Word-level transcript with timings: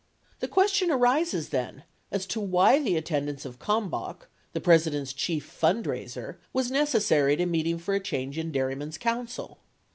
The 0.39 0.47
question 0.47 0.89
arises, 0.89 1.49
then, 1.49 1.83
as 2.09 2.25
to 2.25 2.39
why 2.39 2.79
the 2.81 2.97
attendance 2.97 3.45
of 3.45 3.59
Kalmbach, 3.59 4.27
the 4.51 4.59
President's 4.59 5.13
chief 5.13 5.45
fundraiser, 5.47 6.37
was 6.53 6.71
necessary 6.71 7.33
at 7.33 7.41
a 7.41 7.45
meeting 7.45 7.77
for 7.77 7.93
a 7.93 7.99
change 7.99 8.39
in 8.39 8.51
dairymen's 8.51 8.97
counsel. 8.97 9.59